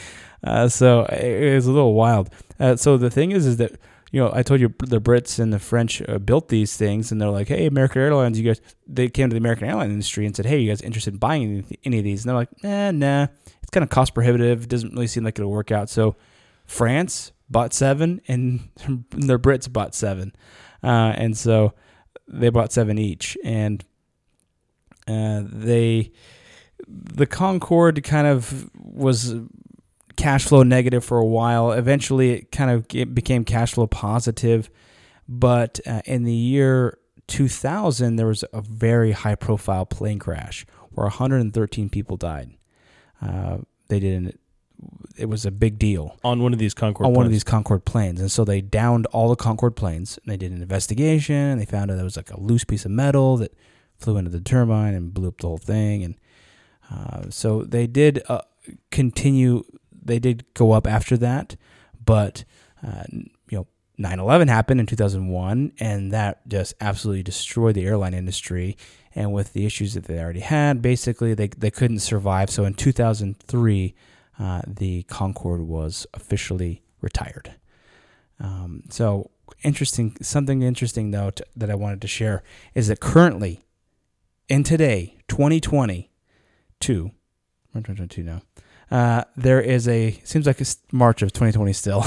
[0.44, 2.30] Uh, so it, it was a little wild.
[2.60, 3.72] Uh, so the thing is, is that
[4.12, 7.22] you know I told you the Brits and the French uh, built these things, and
[7.22, 10.36] they're like, "Hey, American Airlines, you guys." They came to the American airline industry and
[10.36, 12.92] said, "Hey, you guys interested in buying any, any of these?" And they're like, "Nah,
[12.92, 13.28] nah.
[13.62, 14.64] It's kind of cost prohibitive.
[14.64, 16.16] It doesn't really seem like it'll work out." So
[16.66, 18.70] France bought seven, and
[19.12, 20.34] the Brits bought seven,
[20.84, 21.74] uh, and so
[22.28, 23.84] they bought seven each, and
[25.08, 26.12] uh, they
[26.88, 29.36] the Concorde kind of was
[30.20, 31.72] cash flow negative for a while.
[31.72, 34.70] Eventually, it kind of ge- became cash flow positive.
[35.28, 41.06] But uh, in the year 2000, there was a very high profile plane crash where
[41.06, 42.52] 113 people died.
[43.22, 44.40] Uh, they didn't.
[45.18, 47.44] It was a big deal on one of these Concorde on one of planes.
[47.44, 48.22] these Concorde planes.
[48.22, 51.66] And so they downed all the Concorde planes and they did an investigation and they
[51.66, 53.54] found out there was like a loose piece of metal that
[53.98, 56.04] flew into the turbine and blew up the whole thing.
[56.04, 56.16] And
[56.90, 58.42] uh, so they did uh,
[58.90, 59.64] continue,
[60.04, 61.56] they did go up after that.
[62.04, 62.44] But,
[62.86, 68.14] uh, you know, 9 11 happened in 2001 and that just absolutely destroyed the airline
[68.14, 68.78] industry.
[69.14, 72.50] And with the issues that they already had, basically they, they couldn't survive.
[72.50, 73.96] So in 2003,
[74.40, 77.56] uh, the Concorde was officially retired.
[78.40, 79.30] Um, so
[79.64, 83.60] interesting, something interesting though t- that I wanted to share is that currently,
[84.48, 87.12] in today, 2022,
[87.74, 88.42] we're 2022 now.
[88.92, 92.02] Uh, there is a seems like it's March of 2020 still,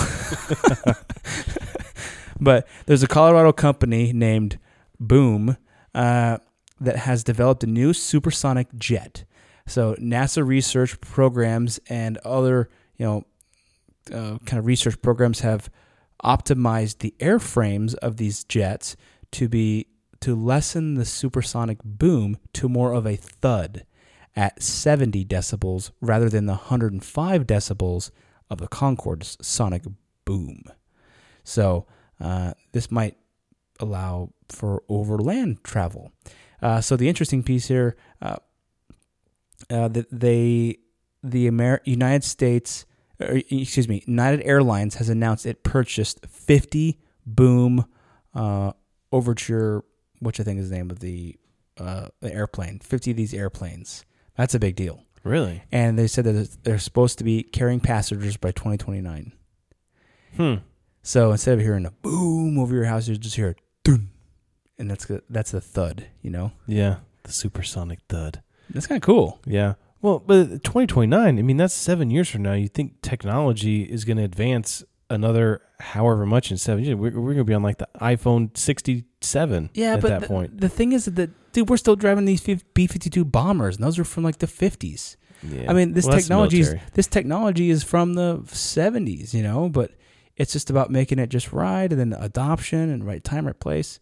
[2.41, 4.59] but there's a Colorado company named
[4.99, 5.57] Boom
[5.95, 6.39] uh,
[6.81, 9.25] that has developed a new supersonic jet.
[9.67, 12.69] So NASA research programs and other
[13.03, 13.25] you know,
[14.17, 15.69] uh, kind of research programs have
[16.25, 18.97] optimized the airframes of these jets
[19.33, 19.89] to be
[20.21, 23.85] to lessen the supersonic boom to more of a thud
[24.35, 28.11] at 70 decibels rather than the 105 decibels
[28.51, 29.83] of the Concorde's sonic
[30.25, 30.65] boom.
[31.45, 31.87] So
[32.21, 33.17] uh, this might
[33.81, 36.13] allow for overland travel.
[36.61, 38.37] Uh, so the interesting piece here, uh,
[39.71, 40.79] uh, that they,
[41.23, 42.87] the Amer- United States,
[43.21, 47.87] or, excuse me, United Airlines has announced it purchased 50 boom
[48.35, 48.73] uh,
[49.13, 49.85] Overture,
[50.21, 51.37] which I think is the name of the
[51.77, 52.79] uh, the airplane.
[52.79, 54.05] 50 of these airplanes.
[54.37, 55.03] That's a big deal.
[55.25, 55.63] Really?
[55.71, 59.33] And they said that they're supposed to be carrying passengers by 2029.
[60.37, 60.55] Hmm.
[61.03, 64.09] So instead of hearing a boom over your house, you just hear a dun,
[64.79, 66.07] and that's the, that's the thud.
[66.23, 66.97] You know, Yeah.
[67.25, 68.43] The supersonic thud.
[68.71, 69.41] that's kind of cool.
[69.47, 69.75] Yeah.
[70.01, 72.55] Well, but 2029, I mean, that's seven years from now.
[72.55, 76.97] You think technology is going to advance another however much in seven years?
[76.97, 80.27] We're, we're going to be on like the iPhone 67 Yeah, at but that the,
[80.27, 80.61] point.
[80.61, 83.99] the thing is that dude, we're still driving these B fifty two bombers, and those
[83.99, 85.17] are from like the fifties.
[85.43, 85.71] Yeah.
[85.71, 89.91] I mean, this Well, technology is this technology is from the seventies, you know, but
[90.37, 94.01] it's just about making it just right, and then adoption and right time, right place.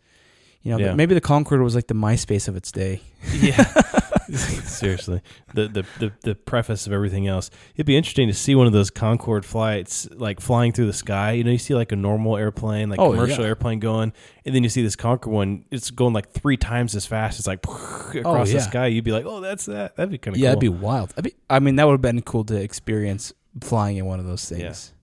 [0.63, 0.95] You know, Yeah.
[0.95, 3.01] maybe the Concorde was like the MySpace of its day.
[3.35, 3.65] Yeah.
[4.65, 5.21] Seriously.
[5.55, 7.51] The, the the the preface of everything else.
[7.75, 11.33] It'd be interesting to see one of those Concorde flights like flying through the sky.
[11.33, 13.49] You know, you see like a normal airplane, like Oh, commercial yeah.
[13.49, 14.13] airplane going,
[14.45, 17.39] and then you see this Concorde one, it's going like three times as fast.
[17.39, 18.55] It's like across Oh, yeah.
[18.55, 18.87] the sky.
[18.87, 20.53] You'd be like, "Oh, that's that." That'd be kind of Yeah, cool.
[20.53, 21.15] it'd be wild.
[21.17, 24.27] I mean, I mean, that would have been cool to experience flying in one of
[24.27, 24.61] those things.
[24.63, 24.97] Yeah.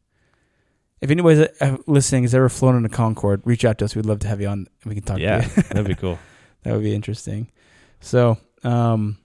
[1.00, 3.96] If anybody's uh, listening has ever flown in a Concorde, reach out to us.
[3.96, 4.66] We'd love to have you on.
[4.84, 5.62] We can talk yeah, to you.
[5.70, 6.18] that'd be cool.
[6.64, 7.52] that would be interesting.
[8.00, 8.38] So,
[8.68, 9.18] um,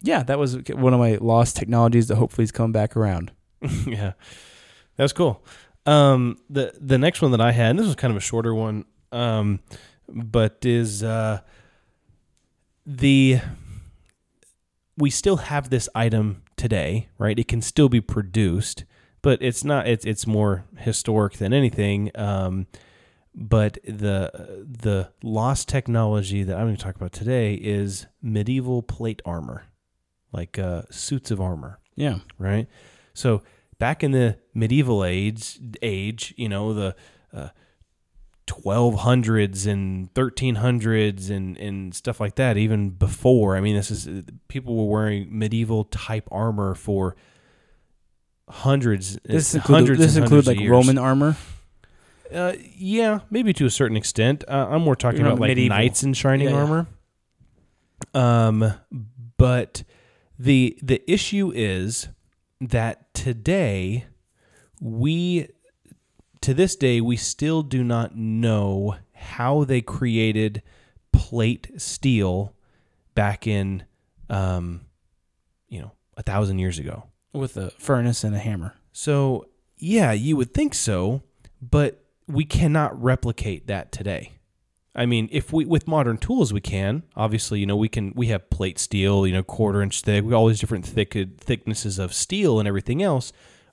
[0.00, 3.30] yeah, that was one of my lost technologies that hopefully is coming back around.
[3.86, 4.12] yeah,
[4.96, 5.44] that was cool.
[5.84, 8.54] Um, the the next one that I had, and this was kind of a shorter
[8.54, 9.60] one, um,
[10.08, 11.40] but is uh,
[12.86, 13.40] the
[14.96, 17.38] we still have this item today, right?
[17.38, 18.84] It can still be produced,
[19.20, 19.86] but it's not.
[19.86, 22.10] It's it's more historic than anything.
[22.14, 22.66] Um,
[23.38, 29.20] but the the lost technology that I'm going to talk about today is medieval plate
[29.26, 29.64] armor,
[30.32, 32.20] like uh, suits of armor Yeah.
[32.38, 32.66] right?
[33.12, 33.42] So
[33.78, 36.96] back in the medieval age, age, you know, the
[37.32, 37.48] uh,
[38.46, 43.56] 1200s and 1300s and, and stuff like that, even before.
[43.56, 44.08] I mean, this is
[44.48, 47.16] people were wearing medieval type armor for
[48.48, 50.70] hundreds, This include, hundreds this and include hundreds like years.
[50.70, 51.36] Roman armor.
[52.32, 54.44] Uh, yeah, maybe to a certain extent.
[54.48, 55.76] Uh, I'm more talking You're about like medieval.
[55.76, 56.60] knights in shining Yeah, yeah.
[56.60, 56.86] armor.
[58.14, 58.72] Um,
[59.38, 59.84] but
[60.38, 62.08] the the issue is
[62.60, 64.06] that today
[64.80, 65.48] we
[66.40, 70.62] to this day we still do not know how they created
[71.12, 72.54] plate steel
[73.14, 73.82] back in
[74.28, 74.82] um
[75.68, 78.74] you know a thousand years ago with a furnace and a hammer.
[78.92, 79.46] so,
[79.78, 81.22] yeah, you would think so,
[81.60, 84.32] but we cannot replicate that today.
[84.94, 87.02] I mean, if we with modern tools we can.
[87.14, 90.24] Obviously, you know, we can we have plate steel, you know, quarter inch thick.
[90.24, 93.32] We all these different thick thicknesses of steel and everything else,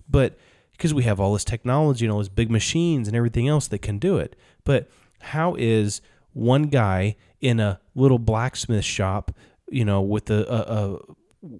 [0.09, 0.37] but
[0.73, 3.79] because we have all this technology and all these big machines and everything else that
[3.79, 4.35] can do it.
[4.65, 4.89] But
[5.21, 6.01] how is
[6.33, 9.31] one guy in a little blacksmith shop,
[9.69, 11.53] you know, with a, a, a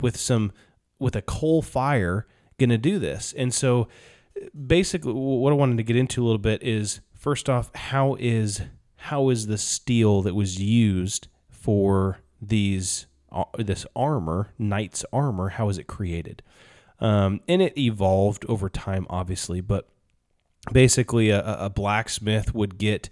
[0.00, 0.52] with some
[0.98, 2.26] with a coal fire
[2.58, 3.34] going to do this.
[3.36, 3.88] And so
[4.66, 8.62] basically what I wanted to get into a little bit is first off how is
[8.96, 15.68] how is the steel that was used for these uh, this armor, knight's armor, how
[15.68, 16.42] is it created?
[16.98, 19.88] Um, and it evolved over time obviously, but
[20.72, 23.08] basically a, a blacksmith would get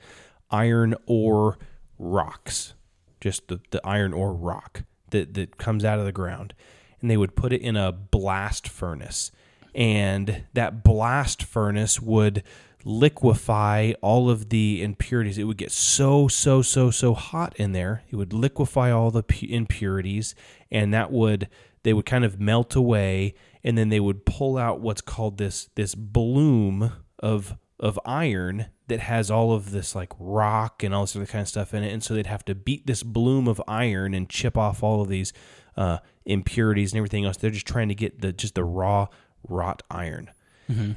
[0.51, 1.59] iron ore
[1.99, 2.75] rocks,
[3.21, 6.55] just the, the iron ore rock that, that comes out of the ground.
[7.01, 9.31] And they would put it in a blast furnace.
[9.75, 12.43] And that blast furnace would
[12.85, 15.39] liquefy all of the impurities.
[15.39, 18.03] It would get so, so, so, so hot in there.
[18.11, 20.35] It would liquefy all the impurities.
[20.71, 21.49] And that would,
[21.83, 23.35] they would kind of melt away.
[23.63, 29.01] And then they would pull out what's called this, this bloom of of iron that
[29.01, 31.93] has all of this like rock and all this other kind of stuff in it,
[31.93, 35.09] and so they'd have to beat this bloom of iron and chip off all of
[35.09, 35.33] these
[35.77, 37.37] uh, impurities and everything else.
[37.37, 39.09] They're just trying to get the just the raw
[39.49, 40.31] wrought iron,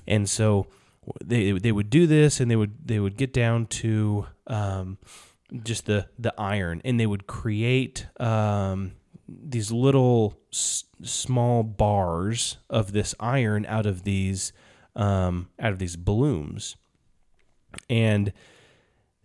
[0.07, 0.67] and so
[1.23, 4.97] they they would do this, and they would they would get down to um,
[5.63, 8.93] just the the iron, and they would create um,
[9.27, 14.51] these little s- small bars of this iron out of these
[14.95, 16.75] um, out of these blooms,
[17.89, 18.33] and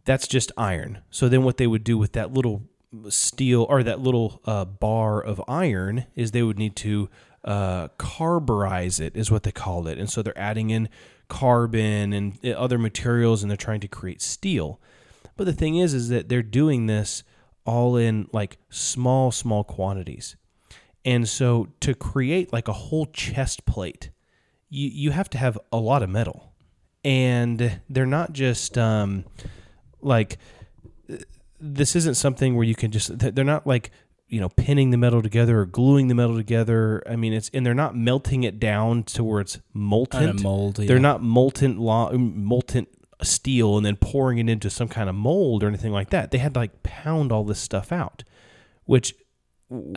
[0.04, 0.98] that's just iron.
[1.11, 2.62] So then what they would do with that little
[3.08, 7.08] steel or that little uh, bar of iron is they would need to
[7.44, 9.98] uh, carburize it is what they called it.
[9.98, 10.88] And so they're adding in
[11.28, 14.81] carbon and uh, other materials and they're trying to create steel.
[15.37, 17.24] But the thing is is that they're doing this
[17.64, 20.37] all in like small small quantities.
[21.05, 24.11] And so to create like a whole chest plate
[24.72, 26.52] you you have to have a lot of metal.
[27.05, 29.24] And they're not just um
[30.00, 30.38] like
[31.61, 33.90] this isn't something where you can just they're not like
[34.33, 37.66] you know pinning the metal together or gluing the metal together i mean it's and
[37.66, 42.42] they're not melting it down to where it's molten mold, they're not molten lo- um,
[42.42, 42.87] molten
[43.23, 46.38] steel and then pouring it into some kind of mold or anything like that they
[46.38, 48.25] had to like pound all this stuff out
[48.87, 49.14] which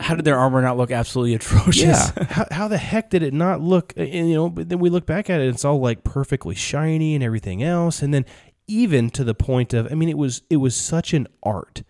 [0.00, 2.12] How did their armor not look absolutely atrocious?
[2.16, 2.24] yeah.
[2.30, 3.92] how, how the heck did it not look?
[3.96, 7.14] And, you know, but then we look back at it, it's all like perfectly shiny
[7.14, 8.00] and everything else.
[8.00, 8.24] And then
[8.66, 11.82] even to the point of, I mean, it was it was such an art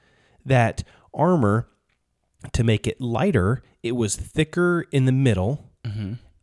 [0.44, 0.82] that
[1.14, 1.68] armor
[2.52, 5.70] to make it lighter, it was thicker in the middle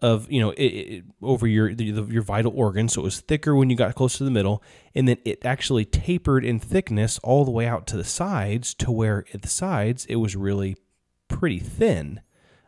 [0.04, 2.94] of you know it, it, over your the, the, your vital organs.
[2.94, 4.62] So it was thicker when you got close to the middle,
[4.94, 8.92] and then it actually tapered in thickness all the way out to the sides, to
[8.92, 10.76] where at the sides it was really
[11.30, 12.22] pretty thin.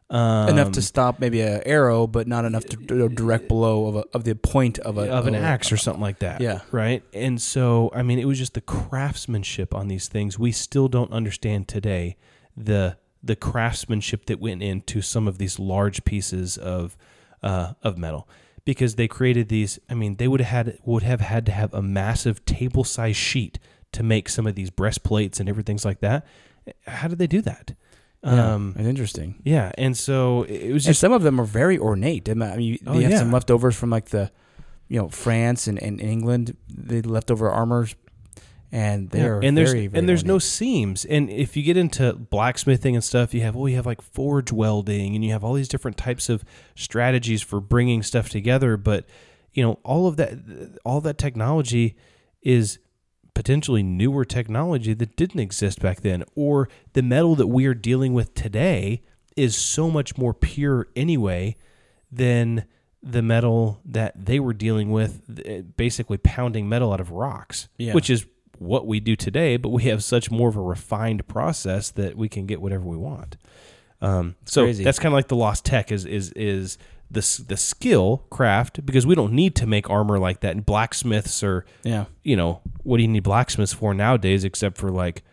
[0.07, 3.95] Um, enough to stop maybe a arrow, but not enough to a direct blow of
[3.95, 6.41] a, of the point of a of an axe or something like that.
[6.41, 6.59] Yeah.
[6.71, 7.03] Right.
[7.11, 10.37] And so, I mean, it was just the craftsmanship on these things.
[10.37, 12.17] We still don't understand today
[12.55, 16.95] the the craftsmanship that went into some of these large pieces of
[17.43, 18.27] uh, of metal
[18.65, 19.79] because they created these.
[19.89, 23.17] I mean, they would have had would have had to have a massive table size
[23.17, 23.59] sheet
[23.93, 26.25] to make some of these breastplates and everything like that.
[26.87, 27.75] How did they do that?
[28.23, 29.35] Yeah, Um, it's interesting.
[29.43, 32.27] yeah, and so it was And just some of them are very ornate.
[32.27, 33.19] I mean, you, Oh, they have yeah.
[33.19, 34.31] some leftovers from like the,
[34.87, 36.57] you know, France and, and England.
[36.67, 37.95] They leftover armors,
[38.71, 41.05] and they Yeah, and there's very, very and there's no seams.
[41.05, 44.51] And if you get into blacksmithing and stuff, you have well, you have like forge
[44.51, 46.43] welding, and you have all these different types of
[46.75, 48.77] strategies for bringing stuff together.
[48.77, 49.05] But
[49.53, 51.95] you know, all of that, all that technology
[52.41, 52.79] is
[53.33, 58.13] potentially newer technology that didn't exist back then, or the metal that we are dealing
[58.13, 59.01] with today
[59.35, 61.55] is so much more pure anyway
[62.11, 62.65] than
[63.03, 67.93] the metal that they were dealing with, eh, basically pounding metal out of rocks, Yeah.
[67.93, 68.25] which is
[68.59, 69.57] what we do today.
[69.57, 72.97] But we have such more of a refined process that we can get whatever we
[72.97, 73.37] want.
[74.01, 74.83] Um, so crazy.
[74.83, 76.77] that's kind of like the lost tech is is is
[77.09, 80.51] the the skill craft because we don't need to make armor like that.
[80.55, 82.05] And blacksmiths are Yeah.
[82.23, 85.23] you know, what do you need blacksmiths for nowadays except for like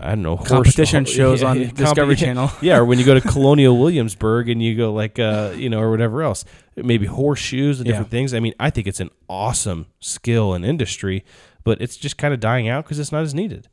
[0.00, 2.50] I don't know horse- Competition shows on Discovery compe- Channel.
[2.62, 5.80] Yeah, or when you go to Colonial Williamsburg and you go like uh, you know,
[5.80, 6.44] or whatever else.
[6.76, 8.10] Maybe horseshoes and different Yeah.
[8.10, 8.34] things.
[8.34, 11.24] I mean, I think it's an awesome skill and industry,
[11.66, 13.68] but it's just kind of dying out because it's not as needed.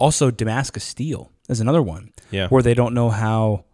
[0.00, 2.10] Also, Damascus steel is another one.
[2.30, 2.48] Yeah.
[2.48, 3.64] Where they don't know how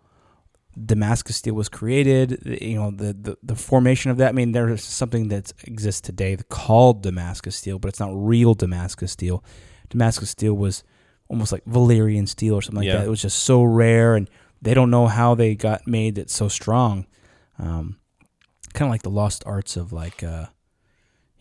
[0.83, 2.59] Damascus steel was created.
[2.63, 4.29] You know, the, the, the formation of that.
[4.31, 9.13] I mean, there's something that exists today called Damascus steel, but it's not real Damascus
[9.13, 9.45] steel.
[9.91, 10.83] Damascus steel was
[11.29, 12.99] almost like Valyrian steel or something like Yeah.
[12.99, 13.07] that.
[13.07, 14.29] It was just so rare, and
[14.63, 17.07] they don't know how they got made it so strong.
[17.59, 17.99] Um,
[18.73, 20.47] kind of like the lost arts of like, uh,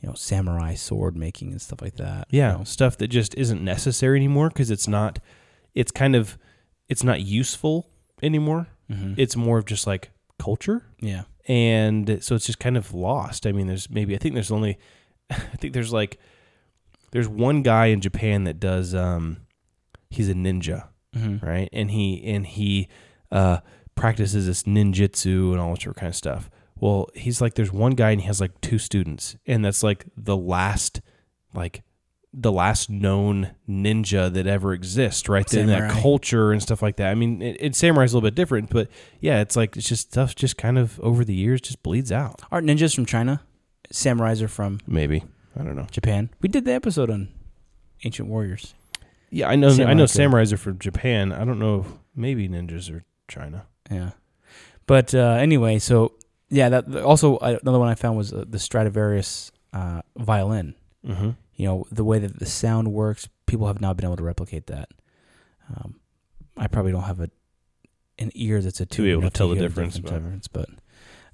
[0.03, 2.27] you know, samurai sword making and stuff like that.
[2.29, 2.63] you Yeah, know.
[2.65, 5.17] stuff that just isn't necessary anymore because it's not.
[5.73, 6.37] It's kind of,
[6.89, 7.89] it's not useful
[8.21, 8.67] anymore.
[8.91, 9.15] Mhm.
[9.17, 10.83] It's more of just like culture.
[10.99, 11.23] yeah.
[11.47, 13.47] and so it's just kind of lost.
[13.47, 14.77] I mean, there's maybe I think there's only
[15.29, 16.19] I think there's like
[17.11, 19.37] there's one guy in Japan that does um
[20.09, 21.41] he's a ninja, Mhm.
[21.41, 21.69] right?
[21.73, 22.87] And he and he
[23.31, 23.57] uh
[23.95, 26.49] practices this ninjutsu and all that sort of kind of stuff.
[26.83, 30.03] Well, he's like there's one guy and he has like two students and that's like
[30.17, 30.99] the last
[31.53, 31.81] like
[32.33, 35.53] the last known ninja that ever exists, right?
[35.53, 37.09] In that culture and stuff like that.
[37.09, 38.89] I mean, it, it samurai's a little bit different, but
[39.21, 42.41] yeah, it's like it's just stuff just kind of over the years just bleeds out.
[42.51, 43.41] Aren't ninjas from China?
[43.93, 45.23] Samurais are from Maybe
[45.57, 45.87] I don't know.
[45.89, 46.31] Japan.
[46.41, 47.29] We did the episode on
[48.03, 48.73] ancient warriors.
[49.29, 49.69] Yeah, I know.
[49.69, 50.19] I know too.
[50.19, 51.31] samurais are from Japan.
[51.31, 51.79] I don't know.
[51.79, 53.67] if Maybe ninjas are China.
[53.89, 54.11] Yeah.
[54.85, 56.11] But uh, anyway, so
[56.53, 60.75] yeah, that also another one I found was uh, the Stradivarius uh, violin.
[61.05, 61.31] Mm-hmm.
[61.55, 64.67] You know, the way that the sound works, people have not been able to replicate
[64.67, 64.89] that.
[65.69, 65.99] Um,
[66.55, 67.29] I probably don't have a
[68.19, 70.69] an ear that's a To be able to tell the difference, but- difference, but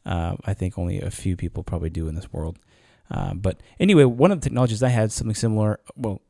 [0.05, 2.57] uh, I think only a few people probably do in this world.
[3.11, 5.79] Uh, but anyway, one of the technologies I had something similar.
[5.95, 6.21] Well,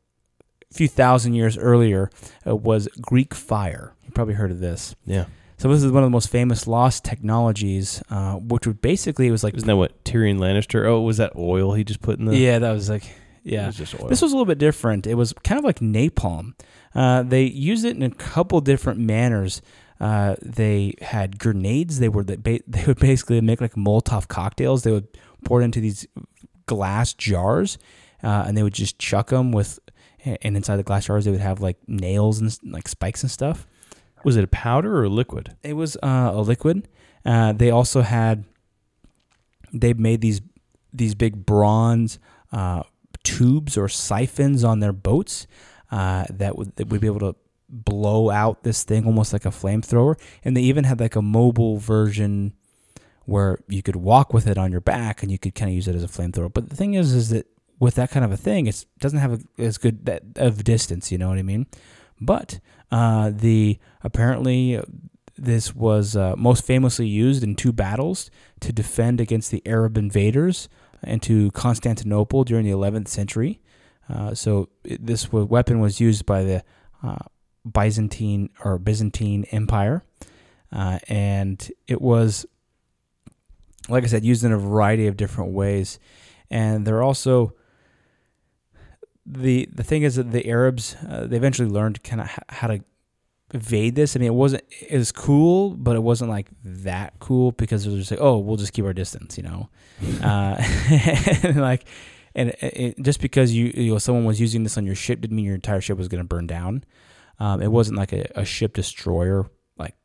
[0.71, 2.09] a few thousand years earlier
[2.47, 3.93] uh, was Greek fire.
[4.05, 4.95] You probably heard of this.
[5.05, 5.25] Yeah.
[5.60, 9.32] So this is one of the most famous lost technologies, uh, which would basically it
[9.32, 10.86] was like Isn't that what Tyrion Lannister?
[10.86, 12.38] Oh, was that oil he just put in the?
[12.38, 13.03] yeah, that was like
[13.43, 13.68] yeah.
[13.68, 13.78] was.
[13.78, 15.05] This was a little bit different.
[15.05, 16.53] It was kind of like napalm.
[16.95, 19.62] Uh, they used it in a couple different manners.
[19.99, 21.99] Uh, they had grenades.
[21.99, 24.84] They were they would basically make like Molotov cocktails.
[24.84, 25.07] They would
[25.43, 26.07] pour it into these
[26.68, 27.78] glass jars,
[28.24, 29.80] uh, and they would just chuck them with.
[30.24, 33.68] And inside the glass jars, they would have like nails and like spikes and stuff.
[34.24, 35.55] Was it a powder or a liquid?
[35.63, 36.88] It was uh, a liquid.
[37.26, 38.45] Uh, they also had
[39.74, 40.41] they made these
[40.93, 42.20] these big bronze
[42.51, 42.84] uh,
[43.24, 45.47] tubes or siphons on their boats
[45.91, 47.36] uh, that would that would be able to
[47.70, 50.20] blow out this thing almost like a flamethrower.
[50.43, 52.53] And they even had like a mobile version
[53.26, 55.88] where you could walk with it on your back and you could kind of use
[55.88, 56.51] it as a flamethrower.
[56.51, 57.45] But the thing is, is that
[57.80, 61.11] with that kind of a thing, it doesn't have a, as good that of distance.
[61.11, 61.67] You know what I mean?
[62.22, 62.59] But
[62.91, 64.82] uh, the apparently
[65.38, 70.67] this was uh, most famously used in two battles to defend against the Arab invaders
[71.03, 73.61] into Constantinople during the 11th century.
[74.09, 76.63] Uh, so it, this weapon was used by the
[77.03, 77.20] uh,
[77.70, 80.03] Byzantine or Byzantine Empire,
[80.74, 82.45] uh, and it was,
[83.88, 85.99] like I said, used in a variety of different ways.
[86.49, 87.53] And they're also
[89.32, 92.67] the the thing is that the Arabs uh, they eventually learned kind of h- how
[92.67, 92.80] to
[93.53, 94.15] evade this.
[94.15, 97.89] I mean, it wasn't it was cool, but it wasn't like that cool because it
[97.89, 99.69] was just like, oh, we'll just keep our distance, you know,
[100.23, 100.55] uh,
[101.43, 101.86] and like,
[102.36, 105.21] and it, it- just because you you know someone was using this on your ship
[105.21, 106.84] didn't mean your entire ship was going to burn down.
[107.39, 109.95] Um, it wasn't like a, a ship destroyer like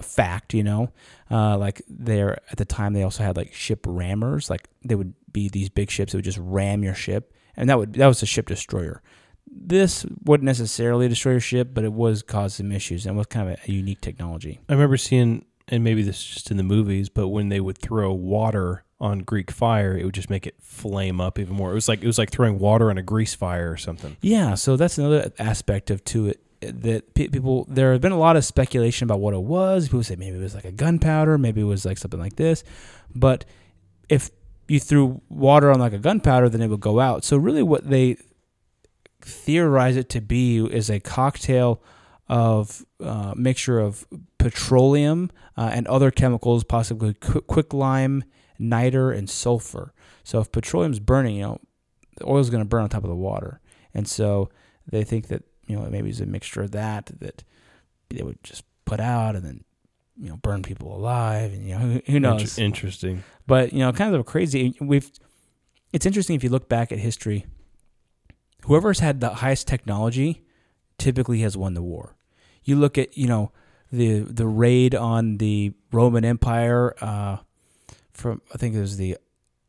[0.00, 0.90] fact, you know,
[1.30, 5.12] uh, like there at the time they also had like ship rammers, like they would
[5.32, 8.22] be these big ships that would just ram your ship, and that would that was
[8.22, 9.02] a ship destroyer
[9.54, 13.50] this wouldn't necessarily destroy your ship, but it was cause some issues and was kind
[13.50, 14.60] of a, unique technology.
[14.68, 17.78] I remember seeing, and maybe this is just in the movies, but when they would
[17.78, 21.70] throw water on Greek fire, it would just make it flame up even more.
[21.70, 24.16] It was like it was like throwing water on a grease fire or something.
[24.20, 28.36] Yeah, so that's another aspect of to it that people there have been a lot
[28.36, 29.88] of speculation about what it was.
[29.88, 32.64] People say maybe it was like a gunpowder, maybe it was like something like this,
[33.14, 33.44] but
[34.08, 34.30] if
[34.68, 37.24] you threw water on like a gunpowder, then it would go out.
[37.24, 38.16] So really, what they
[39.20, 41.82] theorize it to be is a cocktail
[42.28, 44.06] of uh, mixture of
[44.38, 48.24] petroleum uh, and other chemicals, possibly qu- quicklime,
[48.58, 49.92] niter, and sulfur.
[50.22, 51.60] So if petroleum's burning, you know,
[52.16, 53.60] the oil's going to burn on top of the water,
[53.92, 54.48] and so
[54.86, 57.44] they think that you know maybe it's a mixture of that that
[58.10, 59.64] they would just put out and then
[60.16, 62.58] you know burn people alive, and you know who, who knows.
[62.58, 63.22] Interesting.
[63.46, 64.74] But you know, kind of a crazy.
[64.80, 65.10] We've.
[65.92, 67.46] It's interesting if you look back at history.
[68.64, 70.44] Whoever's had the highest technology,
[70.98, 72.16] typically has won the war.
[72.64, 73.52] You look at you know
[73.92, 77.38] the the raid on the Roman Empire uh,
[78.12, 79.18] from I think it was the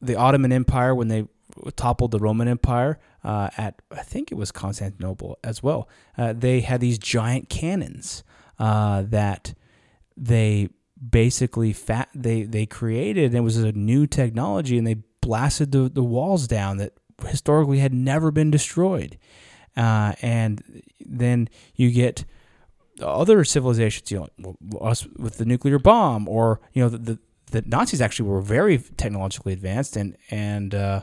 [0.01, 1.27] the Ottoman Empire when they
[1.75, 5.89] toppled the Roman Empire uh, at I think it was Constantinople as well.
[6.17, 8.23] Uh, they had these giant cannons
[8.59, 9.53] uh, that
[10.17, 10.69] they
[11.09, 15.89] basically fat they they created and it was a new technology and they blasted the,
[15.89, 16.93] the walls down that
[17.27, 19.17] historically had never been destroyed
[19.75, 20.63] uh, and
[21.05, 22.23] then you get
[23.01, 27.19] other civilizations you know us with the nuclear bomb or you know the, the,
[27.51, 31.01] the Nazis actually were very technologically advanced and and uh,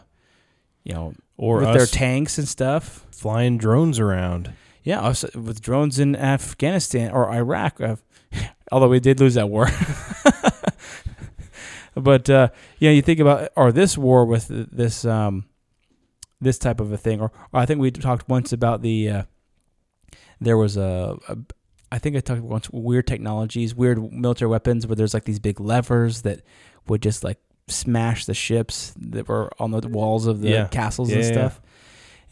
[0.84, 4.52] you know Or with their tanks and stuff flying drones around.
[4.82, 7.78] yeah, us with drones in Afghanistan or Iraq.
[8.72, 9.68] Although we did lose that war.
[11.94, 12.48] but uh,
[12.78, 15.46] yeah, you think about or this war with this um,
[16.40, 19.22] this type of a thing, or, or I think we talked once about the uh,
[20.40, 21.36] there was a, a
[21.90, 25.60] I think I talked once weird technologies, weird military weapons where there's like these big
[25.60, 26.40] levers that
[26.88, 30.68] would just like smash the ships that were on the walls of the Yeah.
[30.68, 31.32] castles Yeah, and yeah.
[31.32, 31.60] stuff.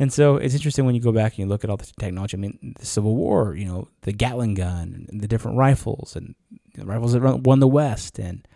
[0.00, 2.34] And so it's interesting when you go back and you look at all the technology.
[2.34, 6.34] I mean, the Civil War, you know, the Gatling gun and the different rifles and
[6.74, 8.48] the rifles that won the West and,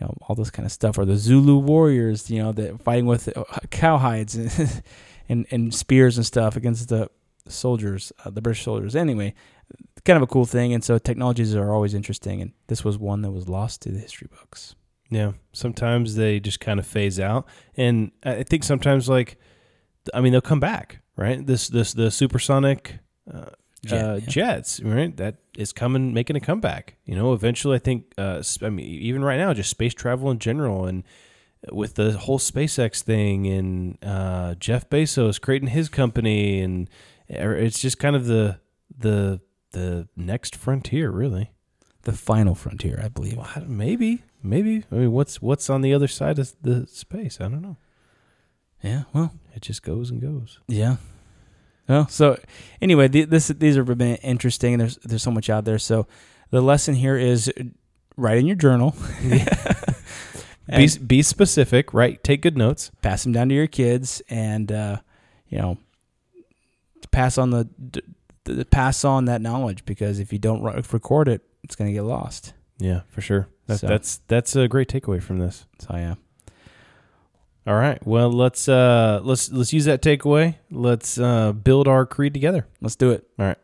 [0.00, 0.96] you know, all this kind of stuff.
[0.96, 4.82] Or the Zulu warriors, you know, that fighting with uh, cowhides and,
[5.28, 7.10] and, and spears and stuff against the
[7.46, 8.96] soldiers, uh, the British soldiers.
[8.96, 9.34] Anyway,
[10.06, 10.72] kind of a cool thing.
[10.72, 12.40] And so technologies are always interesting.
[12.40, 14.74] And this was one that was lost to the history books.
[15.10, 17.46] Yeah, sometimes they just kind of phase out,
[17.78, 19.38] and I think sometimes like,
[20.14, 21.44] I mean, they'll come back, right?
[21.44, 22.98] This this the supersonic
[23.32, 23.50] uh,
[23.84, 24.26] Jet, uh, yeah.
[24.26, 25.16] jets, right?
[25.16, 26.96] That is coming, making a comeback.
[27.04, 28.12] You know, eventually, I think.
[28.18, 31.04] Uh, I mean, even right now, just space travel in general, and
[31.70, 36.90] with the whole SpaceX thing, and uh, Jeff Bezos creating his company, and
[37.28, 38.58] It's just kind of the
[38.96, 39.40] the
[39.72, 41.52] the next frontier, really.
[42.02, 43.36] The final frontier, I believe.
[43.36, 44.84] Well, maybe, maybe.
[44.90, 47.38] I mean, what's what's on the other side of the space?
[47.40, 47.76] I don't know.
[48.82, 49.02] Yeah.
[49.12, 49.32] Well.
[49.58, 50.60] It just goes and goes.
[50.68, 50.96] Yeah.
[51.88, 52.38] Well, so
[52.80, 54.78] anyway, th- this these have been interesting.
[54.78, 55.78] There's there's so much out there.
[55.80, 56.06] So
[56.50, 57.52] the lesson here is
[58.16, 58.94] write in your journal.
[60.68, 62.22] Be be specific, right?
[62.22, 62.90] Take good notes.
[63.00, 64.98] pass them down to your kids, and uh,
[65.48, 65.78] you know,
[67.10, 71.74] pass on the, d- pass on that knowledge because if you don't record it, it's
[71.74, 72.52] gonna get lost.
[72.78, 73.48] Yeah, for sure.
[73.66, 75.64] That, So- That's that's a great takeaway from this.
[75.78, 76.14] So yeah.
[77.68, 77.98] All right.
[78.06, 80.54] Well, let's uh let's let's use that takeaway.
[80.70, 82.66] Let's uh build our creed together.
[82.80, 83.28] Let's do it.
[83.38, 83.58] All right.